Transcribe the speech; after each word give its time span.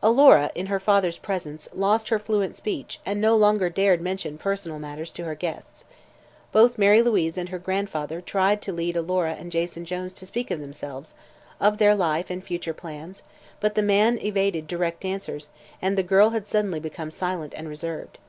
Alora, 0.00 0.52
in 0.54 0.66
her 0.66 0.78
father's 0.78 1.18
presence, 1.18 1.68
lost 1.74 2.08
her 2.10 2.20
fluent 2.20 2.54
speech 2.54 3.00
and 3.04 3.20
no 3.20 3.34
longer 3.34 3.68
dared 3.68 4.00
mention 4.00 4.38
personal 4.38 4.78
matters 4.78 5.10
to 5.10 5.24
her 5.24 5.34
guests. 5.34 5.86
Both 6.52 6.78
Mary 6.78 7.02
Louise 7.02 7.36
and 7.36 7.48
her 7.48 7.58
grandfather 7.58 8.20
tried 8.20 8.62
to 8.62 8.72
lead 8.72 8.96
Alora 8.96 9.32
and 9.32 9.50
Jason 9.50 9.84
Jones 9.84 10.14
to 10.14 10.24
speak 10.26 10.52
of 10.52 10.60
themselves 10.60 11.16
of 11.60 11.78
their 11.78 11.96
life 11.96 12.30
and 12.30 12.44
future 12.44 12.72
plans 12.72 13.24
but 13.58 13.74
the 13.74 13.82
man 13.82 14.18
evaded 14.18 14.68
direct 14.68 15.04
answers 15.04 15.48
and 15.82 15.98
the 15.98 16.04
girl 16.04 16.30
had 16.30 16.46
suddenly 16.46 16.78
become 16.78 17.10
silent 17.10 17.52
and 17.56 17.68
reserved. 17.68 18.20